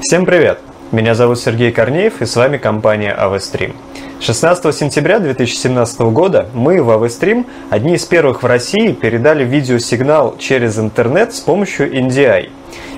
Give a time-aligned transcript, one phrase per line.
[0.00, 0.60] Всем привет!
[0.92, 3.74] Меня зовут Сергей Корнеев и с вами компания AVStream.
[4.20, 10.78] 16 сентября 2017 года мы в AVStream одни из первых в России передали видеосигнал через
[10.78, 12.50] интернет с помощью NDI.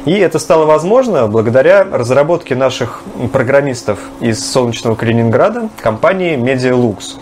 [0.05, 3.01] И это стало возможно благодаря разработке наших
[3.33, 7.19] программистов из солнечного Калининграда компании MediaLux.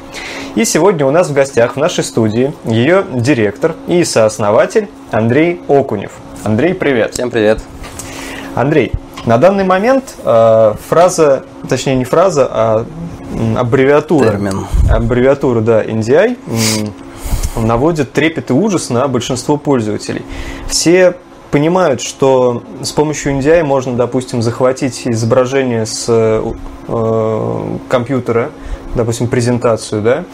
[0.57, 6.11] И сегодня у нас в гостях в нашей студии ее директор и сооснователь Андрей Окунев.
[6.43, 7.15] Андрей, привет.
[7.15, 7.61] Всем привет.
[8.57, 8.93] Андрей,
[9.29, 12.87] на данный момент э, фраза, точнее не фраза, а
[13.59, 14.31] аббревиатура.
[14.31, 14.67] Термин.
[14.91, 16.39] Аббревиатура, да, NDI
[17.57, 20.25] наводит трепет и ужас на большинство пользователей.
[20.67, 21.15] Все
[21.51, 26.53] понимают, что с помощью NDI можно, допустим, захватить изображение с э,
[27.91, 28.51] компьютера,
[28.95, 30.25] допустим, презентацию, да.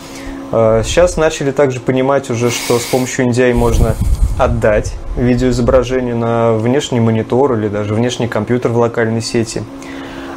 [0.52, 3.94] Э, сейчас начали также понимать уже, что с помощью NDI можно
[4.38, 9.62] отдать видеоизображение на внешний монитор или даже внешний компьютер в локальной сети.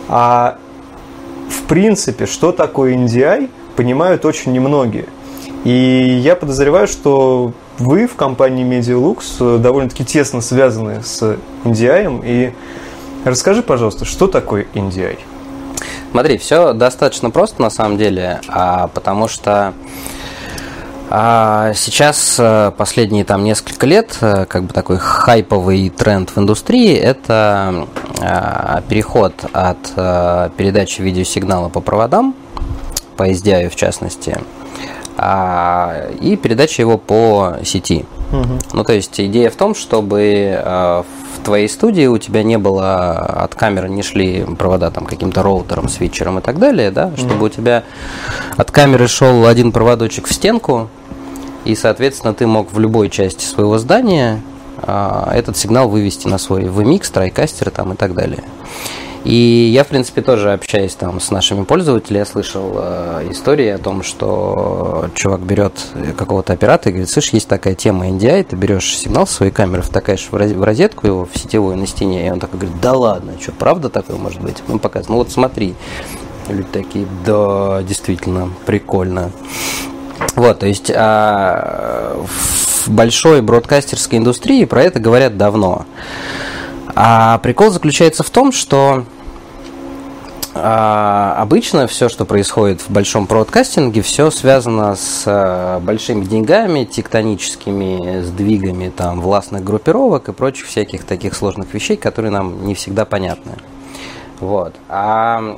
[0.08, 0.58] А
[1.50, 5.06] в принципе, что такое NDI, понимают очень немногие.
[5.64, 12.22] И я подозреваю, что вы в компании MediaLux довольно-таки тесно связаны с NDI.
[12.26, 12.54] И
[13.26, 15.20] расскажи, пожалуйста, что такое NDI?
[16.12, 19.74] Смотри, все достаточно просто на самом деле, а, потому что
[21.10, 26.94] а сейчас э, последние там несколько лет э, как бы такой хайповый тренд в индустрии
[26.96, 27.88] это
[28.22, 29.78] а, переход от
[30.58, 32.36] передачи видеосигнала по проводам,
[33.16, 34.40] по SDI в частности,
[35.16, 38.06] а, и передачи его по сети.
[38.32, 38.60] Угу.
[38.74, 43.56] Ну, то есть идея в том, чтобы в твоей студии у тебя не было от
[43.56, 47.46] камеры не шли провода там каким-то роутером, свитчером и так далее, да, чтобы угу.
[47.46, 47.84] у тебя
[48.58, 50.90] от камеры шел один проводочек в стенку,
[51.68, 54.42] и, соответственно, ты мог в любой части своего здания
[54.80, 58.44] этот сигнал вывести на свой VMix, трайкастер там и так далее.
[59.24, 63.78] И я, в принципе, тоже общаясь там с нашими пользователями, я слышал э, истории о
[63.78, 65.74] том, что чувак берет
[66.16, 70.30] какого-то оператора и говорит, слышь, есть такая тема NDI, ты берешь сигнал своей камеры, втыкаешь
[70.32, 73.90] в розетку его, в сетевую на стене, и он такой говорит, да ладно, что, правда
[73.90, 74.64] такое может быть?
[74.68, 75.76] Мы показываем, ну вот смотри.
[76.48, 79.32] Люди такие, да, действительно, прикольно.
[80.36, 85.86] Вот, то есть а, в большой бродкастерской индустрии про это говорят давно.
[86.96, 89.06] А прикол заключается в том, что
[90.60, 98.22] а, обычно все, что происходит в большом бродкастинге, все связано с а, большими деньгами, тектоническими
[98.22, 103.52] сдвигами там, властных группировок и прочих всяких таких сложных вещей, которые нам не всегда понятны.
[104.40, 104.76] Вот.
[104.90, 105.58] А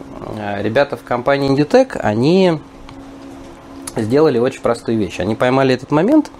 [0.61, 2.59] ребята в компании Indutech, они
[3.97, 5.19] сделали очень простую вещь.
[5.19, 6.31] Они поймали этот момент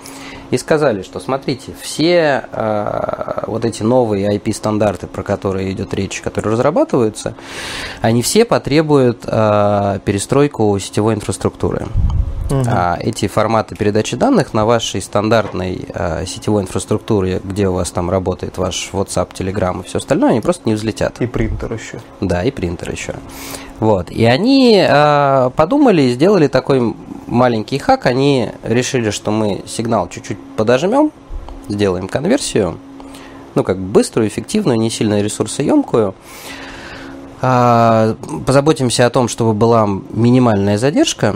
[0.52, 6.54] и сказали, что смотрите, все э, вот эти новые IP-стандарты, про которые идет речь, которые
[6.54, 7.36] разрабатываются,
[8.02, 11.86] они все потребуют э, перестройку сетевой инфраструктуры.
[12.50, 12.64] Угу.
[12.68, 18.10] А эти форматы передачи данных на вашей стандартной э, сетевой инфраструктуре, где у вас там
[18.10, 21.22] работает ваш WhatsApp, Telegram и все остальное, они просто не взлетят.
[21.22, 22.00] И принтер еще.
[22.22, 23.16] Да, и принтер еще.
[23.80, 24.10] Вот.
[24.10, 26.96] И они э, подумали и сделали такой
[27.28, 28.08] маленький хак.
[28.08, 31.12] Они решили, что мы сигнал чуть-чуть подожмем,
[31.68, 32.78] сделаем конверсию,
[33.54, 36.16] ну, как быструю, эффективную, не сильно ресурсоемкую.
[37.42, 41.36] Э, позаботимся о том, чтобы была минимальная задержка,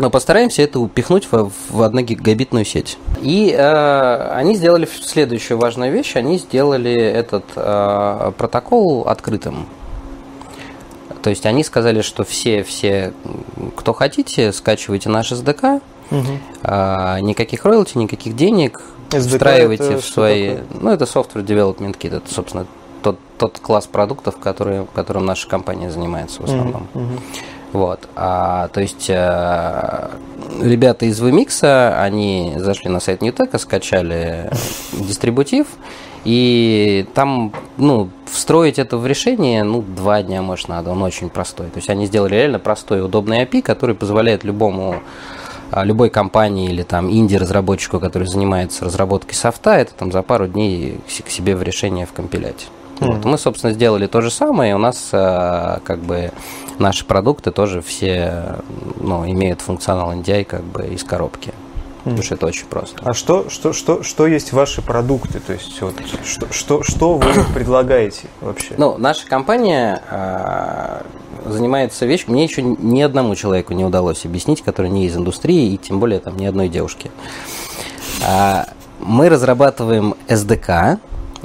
[0.00, 2.96] но постараемся это упихнуть в, в одногигабитную сеть.
[3.20, 6.16] И э, они сделали следующую важную вещь.
[6.16, 9.66] Они сделали этот э, протокол открытым.
[11.22, 13.12] То есть они сказали, что все, все,
[13.76, 16.22] кто хотите, скачивайте наш SDK, угу.
[16.62, 18.80] а, никаких роялти, никаких денег,
[19.10, 20.56] SDK встраивайте в свои...
[20.80, 22.66] Ну, это Software Development Kit, это, собственно,
[23.02, 26.88] тот, тот класс продуктов, который, которым наша компания занимается в основном.
[26.94, 27.04] Угу.
[27.72, 30.10] Вот, а, то есть а,
[30.60, 34.50] ребята из VMix, они зашли на сайт Newtek, скачали
[34.92, 35.66] дистрибутив,
[36.24, 41.66] и там, ну, встроить это в решение, ну, два дня, может, надо, он очень простой.
[41.68, 44.96] То есть они сделали реально простой, удобный API, который позволяет любому
[45.70, 50.98] а, любой компании или там инди-разработчику, который занимается разработкой софта, это там за пару дней
[51.24, 52.68] к себе в решение вкомпилять.
[53.00, 53.14] Mm-hmm.
[53.14, 53.24] Вот.
[53.24, 56.32] Мы, собственно, сделали то же самое, и у нас а, как бы
[56.78, 58.56] наши продукты тоже все
[59.00, 61.52] ну, имеют функционал NDI как бы из коробки.
[62.04, 62.96] Потому что это очень просто.
[63.04, 65.38] А что, что, что, что есть ваши продукты?
[65.38, 65.94] То есть, вот,
[66.24, 68.74] что, что, что вы предлагаете вообще?
[68.78, 71.02] Ну, наша компания э,
[71.44, 75.76] занимается вещью, мне еще ни одному человеку не удалось объяснить, который не из индустрии, и
[75.76, 77.10] тем более там ни одной девушке.
[78.26, 78.64] Э,
[78.98, 80.98] мы разрабатываем SDK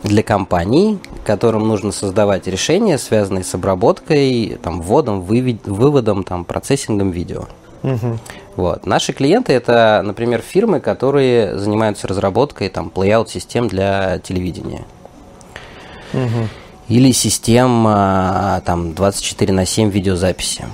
[0.04, 7.46] для компаний, которым нужно создавать решения, связанные с обработкой, там, вводом, выводом, там, процессингом видео.
[7.84, 8.20] Угу.
[8.56, 8.86] Вот.
[8.86, 14.86] Наши клиенты это, например, фирмы, которые занимаются разработкой там, плей-аут систем для телевидения.
[16.14, 16.48] Угу.
[16.88, 20.66] Или систем а, там, 24 на 7 видеозаписи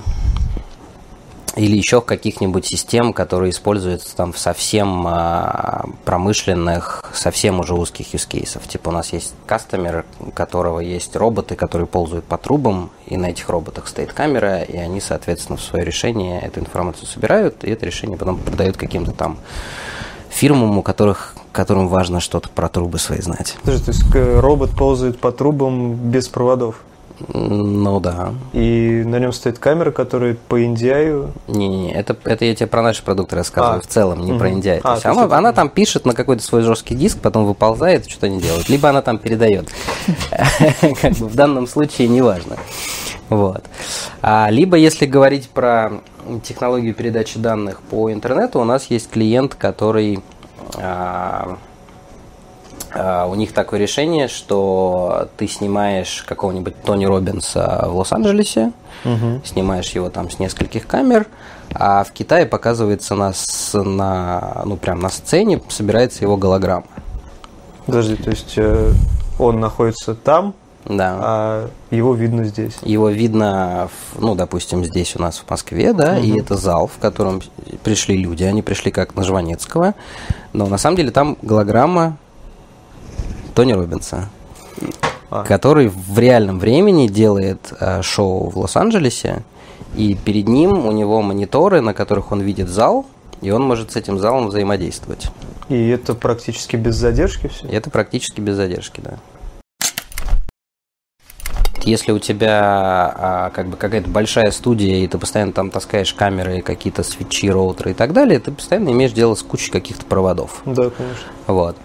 [1.56, 8.66] или еще каких-нибудь систем, которые используются там в совсем а, промышленных, совсем уже узких cases.
[8.66, 13.26] Типа у нас есть кастомер, у которого есть роботы, которые ползают по трубам, и на
[13.26, 17.84] этих роботах стоит камера, и они, соответственно, в свое решение эту информацию собирают, и это
[17.84, 19.38] решение потом продают каким-то там
[20.30, 23.56] фирмам, у которых которым важно что-то про трубы свои знать.
[23.60, 26.76] Подожди, то есть э, робот ползает по трубам без проводов?
[27.28, 28.32] Ну да.
[28.52, 31.30] И на нем стоит камера, которая по NDI...
[31.48, 33.80] Не-не-не, это, это я тебе про наши продукты рассказываю а.
[33.80, 34.38] в целом, не угу.
[34.38, 34.80] про NDI.
[34.82, 35.36] А, то есть она, это...
[35.36, 38.68] она там пишет на какой-то свой жесткий диск, потом выползает, что они делают.
[38.68, 39.70] Либо она там передает.
[41.00, 42.56] Как бы в данном случае неважно.
[43.28, 43.64] Вот.
[44.20, 45.92] А, либо если говорить про
[46.42, 50.20] технологию передачи данных по интернету, у нас есть клиент, который
[50.76, 51.56] а,
[52.94, 58.72] у них такое решение, что ты снимаешь какого-нибудь Тони Робинса в Лос-Анджелесе,
[59.04, 59.40] угу.
[59.44, 61.26] снимаешь его там с нескольких камер,
[61.74, 63.32] а в Китае показывается на,
[63.74, 66.86] на, ну, прям на сцене, собирается его голограмма.
[67.86, 68.92] Подожди, то есть э,
[69.38, 70.54] он находится там,
[70.84, 71.18] да.
[71.20, 72.76] А его видно здесь.
[72.82, 76.24] Его видно, ну, допустим, здесь у нас в Москве, да, угу.
[76.24, 77.40] и это зал, в котором
[77.84, 78.44] пришли люди.
[78.44, 79.94] Они пришли как на Жванецкого,
[80.52, 82.16] но на самом деле там голограмма
[83.54, 84.28] Тони Робинса,
[85.30, 85.44] а.
[85.44, 89.42] который в реальном времени делает э, шоу в Лос-Анджелесе,
[89.94, 93.06] и перед ним у него мониторы, на которых он видит зал,
[93.40, 95.28] и он может с этим залом взаимодействовать.
[95.68, 97.66] И это практически без задержки все?
[97.68, 99.18] это практически без задержки, да.
[101.84, 106.62] Если у тебя а, как бы какая-то большая студия, и ты постоянно там таскаешь камеры,
[106.62, 110.62] какие-то свечи, роутеры и так далее, ты постоянно имеешь дело с кучей каких-то проводов.
[110.64, 111.26] Да, конечно.
[111.48, 111.76] Вот.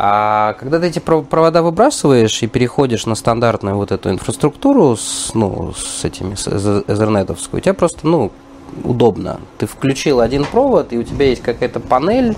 [0.00, 5.72] А когда ты эти провода выбрасываешь и переходишь на стандартную вот эту инфраструктуру с, ну,
[5.76, 8.30] с этими, с Ethernet-овскую, у тебя просто, ну,
[8.84, 9.40] удобно.
[9.58, 12.36] Ты включил один провод, и у тебя есть какая-то панель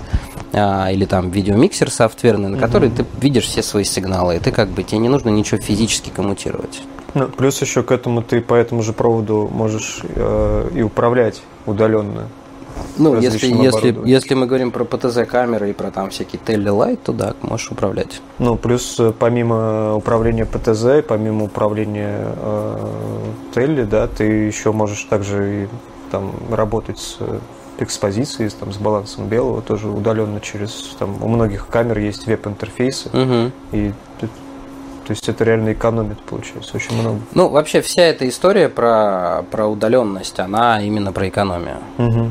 [0.53, 2.97] а, или там видеомиксер софтверный, на который угу.
[2.97, 6.81] ты видишь все свои сигналы, и ты как бы тебе не нужно ничего физически коммутировать.
[7.13, 12.27] Ну, плюс еще к этому ты по этому же проводу можешь э, и управлять удаленно.
[12.97, 17.33] Ну, если, если, если мы говорим про ПТЗ-камеры и про там всякие телелайт, то да,
[17.41, 18.21] можешь управлять.
[18.39, 22.77] Ну, плюс э, помимо управления ПТЗ, помимо управления э,
[23.53, 25.67] телли, да, ты еще можешь также и
[26.11, 27.17] там работать с
[27.79, 33.51] экспозицией, там, с балансом белого, тоже удаленно через, там, у многих камер есть веб-интерфейсы, угу.
[33.71, 33.91] и
[35.11, 37.19] то есть это реально экономит, получается, очень много.
[37.33, 41.77] Ну, вообще вся эта история про, про удаленность, она именно про экономию.
[41.97, 42.29] Угу.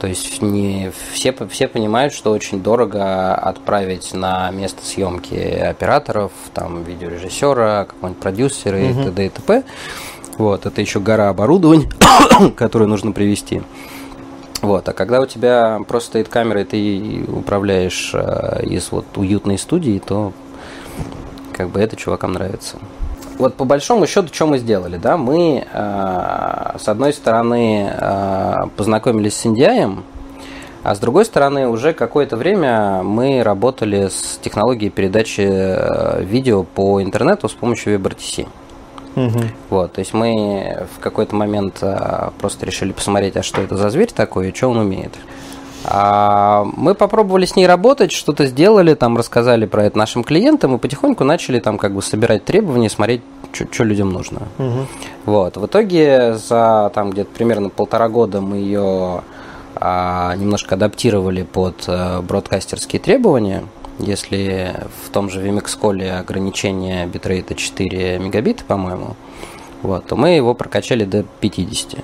[0.00, 6.82] То есть не все, все понимают, что очень дорого отправить на место съемки операторов, там,
[6.84, 9.04] видеорежиссера, какого-нибудь продюсера и угу.
[9.04, 9.26] т.д.
[9.26, 9.62] и т.п.
[10.38, 11.90] Вот, это еще гора оборудования,
[12.56, 13.60] которую нужно привести.
[14.62, 19.58] Вот, а когда у тебя просто стоит камера, и ты управляешь э, из вот уютной
[19.58, 20.32] студии, то
[21.52, 22.78] как бы это чувакам нравится
[23.40, 29.34] вот по большому счету, что мы сделали, да, мы э, с одной стороны э, познакомились
[29.34, 29.98] с NDI,
[30.82, 37.02] а с другой стороны уже какое-то время мы работали с технологией передачи э, видео по
[37.02, 38.46] интернету с помощью WebRTC.
[39.16, 39.40] Угу.
[39.70, 41.82] Вот, то есть мы в какой-то момент
[42.40, 45.12] просто решили посмотреть, а что это за зверь такой и что он умеет.
[45.84, 50.78] А, мы попробовали с ней работать, что-то сделали, там рассказали про это нашим клиентам и
[50.78, 53.22] потихоньку начали там как бы собирать требования, смотреть,
[53.52, 54.42] что людям нужно.
[54.58, 54.86] Угу.
[55.26, 55.56] Вот.
[55.56, 59.22] В итоге за там где-то примерно полтора года мы ее
[59.76, 63.64] а, немножко адаптировали под а, бродкастерские требования.
[63.98, 69.16] Если в том же VMX Call ограничение битрейта 4 мегабита, по-моему,
[69.82, 71.98] вот, то мы его прокачали до 50.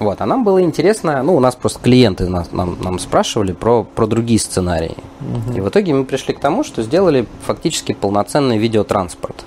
[0.00, 3.84] Вот, а нам было интересно, ну, у нас просто клиенты нас, нам, нам спрашивали про,
[3.84, 4.96] про другие сценарии.
[5.20, 5.58] Угу.
[5.58, 9.44] И в итоге мы пришли к тому, что сделали фактически полноценный видеотранспорт.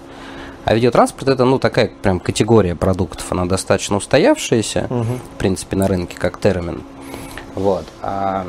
[0.66, 5.04] А видеотранспорт это, ну, такая прям категория продуктов, она достаточно устоявшаяся, угу.
[5.36, 6.84] в принципе, на рынке, как термин.
[7.56, 7.86] Вот.
[8.02, 8.46] А,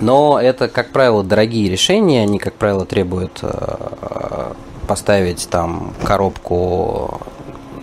[0.00, 4.52] но это, как правило, дорогие решения, они, как правило, требуют э,
[4.86, 7.20] поставить там коробку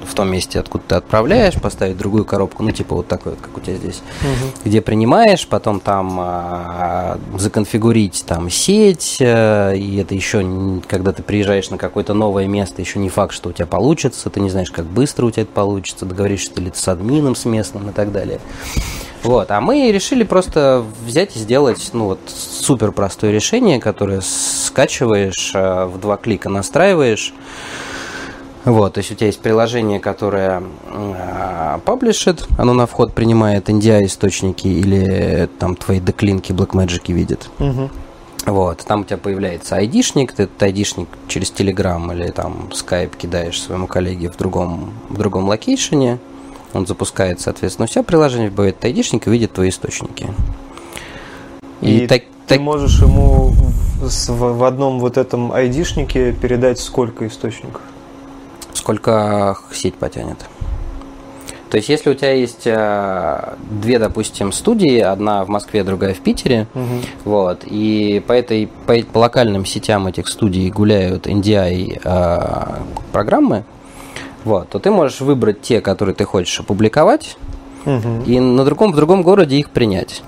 [0.09, 3.61] в том месте, откуда ты отправляешь, поставить другую коробку, ну, типа вот такой, как у
[3.61, 4.51] тебя здесь, угу.
[4.65, 11.69] где принимаешь, потом там а, законфигурить там сеть, а, и это еще, когда ты приезжаешь
[11.69, 14.85] на какое-то новое место, еще не факт, что у тебя получится, ты не знаешь, как
[14.85, 18.39] быстро у тебя это получится, договоришься ли ты с админом, с местным и так далее.
[19.21, 25.51] Вот, а мы решили просто взять и сделать, ну вот, супер простое решение, которое скачиваешь,
[25.53, 27.33] а, в два клика настраиваешь,
[28.65, 34.05] вот, то есть у тебя есть приложение, которое э, паблишит, оно на вход принимает NDI
[34.05, 37.49] источники или там твои DeckLink и Blackmagic видит.
[37.59, 37.89] Угу.
[38.47, 43.61] Вот, там у тебя появляется айдишник, ты этот айдишник через Telegram или там Skype кидаешь
[43.61, 46.19] своему коллеге в другом, в другом локейшене,
[46.73, 50.27] он запускает, соответственно, все приложение вбивает айдишник и видит твои источники.
[51.81, 52.59] И, и так, ты так...
[52.59, 53.53] можешь ему
[54.01, 57.81] в одном вот этом айдишнике передать сколько источников?
[58.73, 60.37] Сколько сеть потянет.
[61.69, 66.19] То есть, если у тебя есть э, две, допустим, студии, одна в Москве, другая в
[66.19, 66.83] Питере, угу.
[67.25, 72.65] вот, и по этой по, по локальным сетям этих студий гуляют NDI э,
[73.11, 73.65] программы,
[74.45, 77.37] вот, то ты можешь выбрать те, которые ты хочешь опубликовать,
[77.85, 78.23] угу.
[78.25, 80.23] и на другом в другом городе их принять.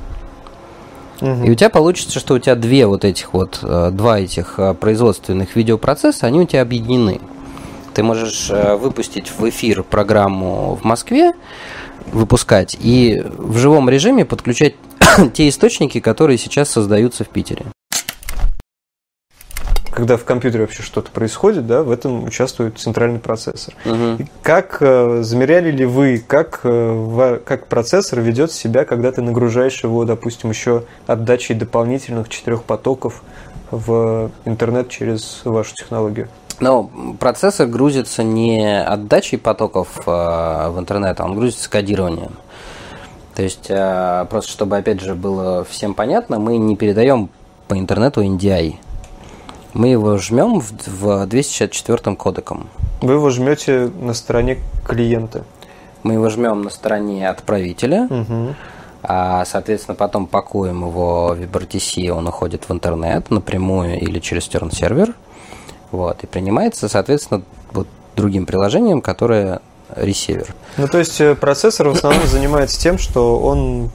[1.21, 1.45] Угу.
[1.45, 5.55] И у тебя получится, что у тебя две вот этих вот, э, два этих производственных
[5.55, 7.19] видеопроцесса, они у тебя объединены.
[7.93, 11.33] Ты можешь э, выпустить в эфир программу в Москве,
[12.11, 14.75] выпускать, и в живом режиме подключать
[15.33, 17.65] те источники, которые сейчас создаются в Питере.
[19.91, 23.73] Когда в компьютере вообще что-то происходит, да, в этом участвует центральный процессор.
[23.85, 24.25] Угу.
[24.41, 30.05] Как э, замеряли ли вы, как, э, как процессор ведет себя, когда ты нагружаешь его,
[30.05, 33.21] допустим, еще отдачей дополнительных четырех потоков
[33.69, 36.29] в интернет через вашу технологию?
[36.61, 36.89] Но
[37.19, 40.09] процессор грузится не отдачей потоков э,
[40.69, 42.33] в интернет, а он грузится кодированием.
[43.35, 47.29] То есть, э, просто чтобы, опять же, было всем понятно, мы не передаем
[47.67, 48.75] по интернету NDI.
[49.73, 52.67] Мы его жмем в, в 264 кодеком.
[53.01, 55.43] Вы его жмете на стороне клиента.
[56.03, 58.07] Мы его жмем на стороне отправителя.
[58.09, 58.55] Угу.
[59.03, 65.15] А, соответственно, потом пакуем его в WebRTC, он уходит в интернет напрямую или через терн-сервер.
[65.91, 67.41] Вот, и принимается, соответственно,
[67.73, 69.61] вот другим приложением, которое
[69.95, 70.47] ресивер.
[70.77, 73.89] Ну, то есть э, процессор в основном занимается тем, что он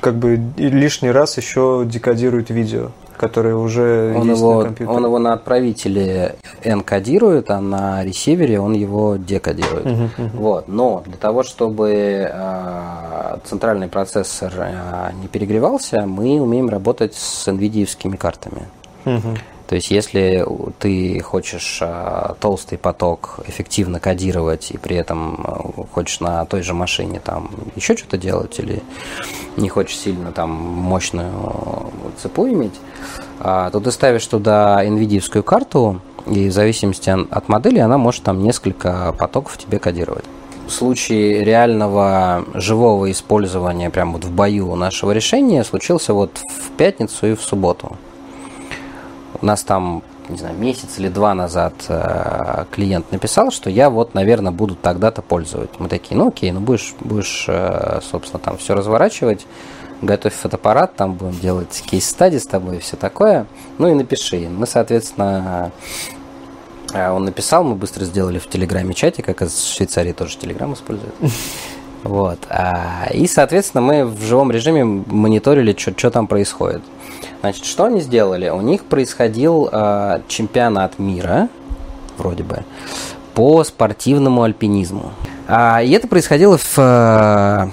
[0.00, 4.96] как бы лишний раз еще декодирует видео, которое уже он есть его, на компьютере.
[4.96, 6.34] Он его на отправителе
[6.64, 9.86] энкодирует, а на ресивере он его декодирует.
[9.86, 10.36] Uh-huh, uh-huh.
[10.36, 10.68] Вот.
[10.68, 11.90] Но для того, чтобы
[12.28, 18.62] э, центральный процессор э, не перегревался, мы умеем работать с NVIDIA картами.
[19.04, 19.38] Uh-huh.
[19.68, 20.44] То есть, если
[20.78, 26.74] ты хочешь а, толстый поток эффективно кодировать и при этом а, хочешь на той же
[26.74, 28.82] машине там еще что-то делать или
[29.56, 31.90] не хочешь сильно там мощную
[32.20, 32.74] цепу иметь,
[33.40, 38.42] а, то ты ставишь туда NVIDIA карту, и в зависимости от модели она может там
[38.42, 40.24] несколько потоков тебе кодировать.
[40.66, 47.26] В случае реального живого использования прямо вот в бою нашего решения случился вот в пятницу
[47.26, 47.96] и в субботу.
[49.42, 54.52] Нас там, не знаю, месяц или два назад э, клиент написал, что я вот, наверное,
[54.52, 55.70] буду тогда-то пользовать.
[55.80, 59.46] Мы такие, ну окей, ну будешь, будешь э, собственно, там все разворачивать,
[60.00, 63.46] готовь фотоаппарат, там будем делать кейс-стади с тобой и все такое.
[63.78, 64.48] Ну и напиши.
[64.48, 65.72] Мы, соответственно,
[66.94, 71.14] э, он написал, мы быстро сделали в Телеграме чате, как из Швейцарии тоже Телеграм используют.
[72.02, 72.38] Вот.
[72.48, 76.82] А, и, соответственно, мы в живом режиме мониторили, что там происходит.
[77.40, 78.48] Значит, что они сделали?
[78.48, 81.48] У них происходил э, чемпионат мира,
[82.18, 82.64] вроде бы,
[83.34, 85.12] по спортивному альпинизму.
[85.48, 87.68] А, и это происходило в, э,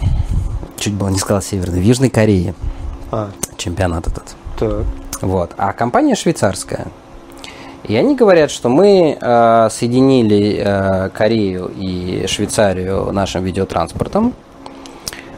[0.77, 2.55] чуть было не сказал северной, в Южной Корее.
[3.11, 3.29] А.
[3.57, 4.35] Чемпионат этот.
[4.57, 4.85] Так.
[5.21, 5.51] Вот.
[5.57, 6.87] А компания швейцарская.
[7.89, 14.35] И они говорят, что мы э, соединили э, Корею и Швейцарию нашим видеотранспортом.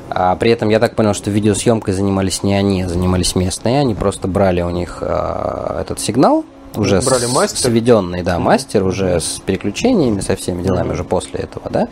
[0.10, 3.79] А при этом я так понял, что видеосъемкой занимались не они, а занимались местные.
[3.79, 6.43] Они просто брали у них э, этот сигнал,
[6.75, 7.58] уже брали с, мастер.
[7.58, 11.88] сведенный, да, мастер уже с переключениями, со всеми делами уже после этого, да.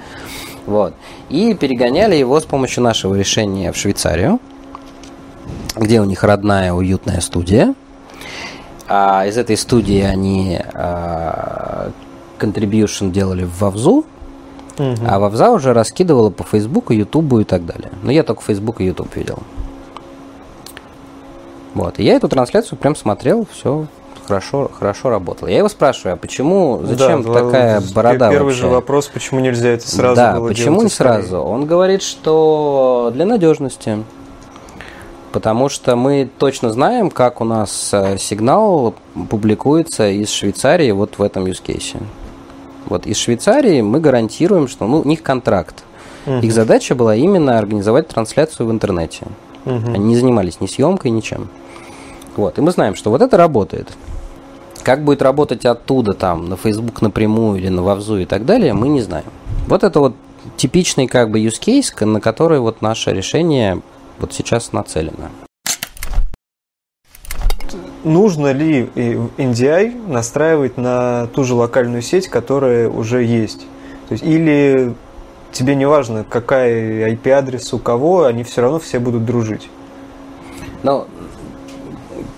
[0.65, 0.93] Вот.
[1.29, 4.41] И перегоняли его с помощью нашего решения в Швейцарию,
[5.77, 7.75] где у них родная уютная студия.
[8.89, 11.91] А из этой студии они а,
[12.39, 14.05] contribution делали в Вавзу,
[14.77, 14.95] Угу.
[15.05, 17.91] А Вовза уже раскидывала по Фейсбуку, Ютубу и так далее.
[18.01, 19.39] Но я только Фейсбук и Ютуб видел.
[21.73, 21.99] Вот.
[21.99, 23.87] И я эту трансляцию прям смотрел, все
[24.29, 25.49] хорошо, хорошо работало.
[25.49, 28.61] Я его спрашиваю, а почему, зачем да, такая борода Первый вообще?
[28.61, 31.39] же вопрос, почему нельзя это сразу да, было почему не сразу?
[31.39, 34.03] Он говорит, что для надежности.
[35.31, 38.95] Потому что мы точно знаем, как у нас э, сигнал
[39.29, 42.01] публикуется из Швейцарии вот в этом use case.
[42.85, 45.83] Вот из Швейцарии мы гарантируем, что ну, у них контракт.
[46.25, 46.37] Угу.
[46.37, 49.27] Их задача была именно организовать трансляцию в интернете.
[49.65, 49.91] Угу.
[49.93, 51.49] Они не занимались ни съемкой, ничем.
[52.35, 52.57] Вот.
[52.57, 53.89] И мы знаем, что вот это работает.
[54.81, 58.87] Как будет работать оттуда, там, на Facebook напрямую или на Вавзу и так далее, мы
[58.87, 59.25] не знаем.
[59.67, 60.15] Вот это вот
[60.57, 63.81] типичный как бы use case, на который вот наше решение
[64.19, 65.29] вот сейчас нацелено.
[68.03, 73.61] Нужно ли NDI настраивать на ту же локальную сеть, которая уже есть?
[74.07, 74.95] То есть, или
[75.51, 79.69] тебе не важно, какая IP-адрес у кого, они все равно все будут дружить?
[80.81, 81.07] Ну,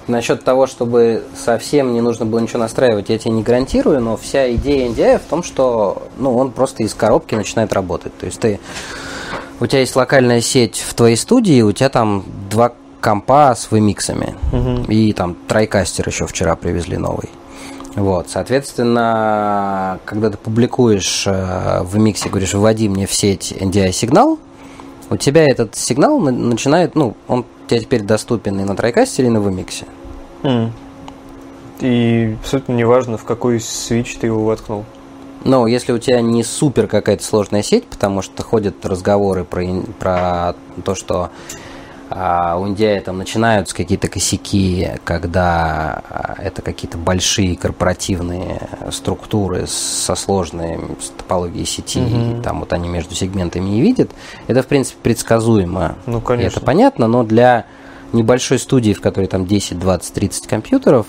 [0.08, 4.52] насчет того, чтобы совсем не нужно было ничего настраивать, я тебе не гарантирую, но вся
[4.54, 8.18] идея NDI в том, что ну, он просто из коробки начинает работать.
[8.18, 8.60] То есть ты
[9.62, 14.36] у тебя есть локальная сеть в твоей студии, у тебя там два компа с вымиксами.
[14.52, 14.92] Угу.
[14.92, 17.30] И там трайкастер еще вчера привезли новый.
[17.96, 24.40] Вот, соответственно, когда ты публикуешь э, в миксе, говоришь, вводи мне в сеть NDI сигнал,
[25.10, 29.32] у тебя этот сигнал начинает, ну, он у тебя теперь доступен и на трайкастере, и
[29.32, 29.86] на вымиксе.
[30.44, 30.70] Mm.
[31.82, 34.86] И абсолютно неважно, в какой свич ты его воткнул.
[35.44, 39.66] Но если у тебя не супер какая-то сложная сеть, потому что ходят разговоры про,
[40.00, 41.32] про то, что
[42.14, 50.16] а, у NDI там начинаются какие-то косяки, когда а, это какие-то большие корпоративные структуры со
[50.16, 50.80] сложной
[51.18, 52.40] топологией сети, угу.
[52.40, 54.12] и там вот они между сегментами не видят,
[54.48, 55.96] это в принципе предсказуемо.
[56.06, 56.50] Ну, конечно.
[56.50, 57.66] И это понятно, но для
[58.12, 61.08] небольшой студии, в которой там 10, 20, 30 компьютеров,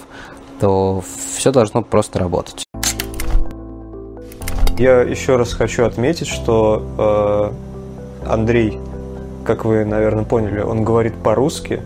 [0.61, 1.03] то
[1.35, 2.65] все должно просто работать.
[4.79, 7.53] Я еще раз хочу отметить, что
[8.27, 8.79] э, Андрей,
[9.45, 11.83] как вы, наверное, поняли, он говорит по-русски.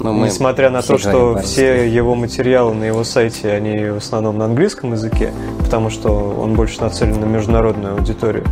[0.00, 4.36] Но ну, Несмотря на то, что все его материалы на его сайте, они в основном
[4.36, 8.44] на английском языке, потому что он больше нацелен на международную аудиторию.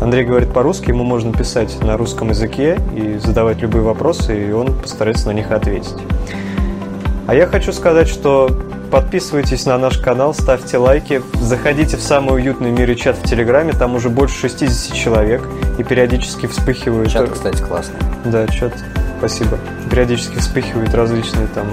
[0.00, 4.72] Андрей говорит по-русски, ему можно писать на русском языке и задавать любые вопросы, и он
[4.80, 5.96] постарается на них ответить.
[7.26, 8.50] А я хочу сказать, что
[8.90, 13.72] Подписывайтесь на наш канал, ставьте лайки, заходите в самый уютный в мире чат в Телеграме,
[13.72, 17.10] там уже больше 60 человек и периодически вспыхивают...
[17.10, 17.98] Чат, кстати, классный.
[18.24, 18.72] Да, чат,
[19.18, 19.58] спасибо.
[19.90, 21.66] Периодически вспыхивают различные там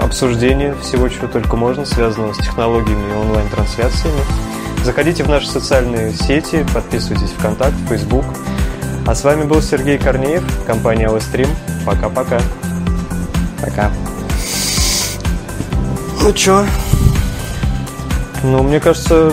[0.00, 4.20] обсуждения всего, чего только можно, связанного с технологиями и онлайн-трансляциями.
[4.84, 8.24] Заходите в наши социальные сети, подписывайтесь в ВКонтакте, Facebook.
[9.06, 11.48] А с вами был Сергей Корнеев, компания Stream.
[11.84, 12.40] Пока-пока.
[13.60, 13.90] Пока.
[16.26, 16.66] Ну чё?
[18.42, 19.32] Ну, мне кажется,